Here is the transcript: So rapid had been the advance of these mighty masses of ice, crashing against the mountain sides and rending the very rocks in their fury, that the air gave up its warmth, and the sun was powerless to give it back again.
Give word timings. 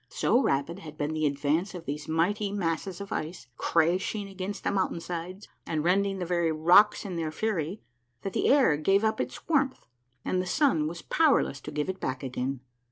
So 0.09 0.41
rapid 0.41 0.79
had 0.79 0.97
been 0.97 1.13
the 1.13 1.27
advance 1.27 1.75
of 1.75 1.85
these 1.85 2.07
mighty 2.07 2.51
masses 2.51 3.01
of 3.01 3.11
ice, 3.11 3.45
crashing 3.57 4.27
against 4.27 4.63
the 4.63 4.71
mountain 4.71 4.99
sides 4.99 5.47
and 5.67 5.83
rending 5.83 6.17
the 6.17 6.25
very 6.25 6.51
rocks 6.51 7.05
in 7.05 7.17
their 7.17 7.31
fury, 7.31 7.83
that 8.23 8.33
the 8.33 8.47
air 8.47 8.77
gave 8.77 9.03
up 9.03 9.21
its 9.21 9.47
warmth, 9.47 9.85
and 10.25 10.41
the 10.41 10.47
sun 10.47 10.87
was 10.87 11.03
powerless 11.03 11.61
to 11.61 11.71
give 11.71 11.87
it 11.87 11.99
back 11.99 12.23
again. 12.23 12.61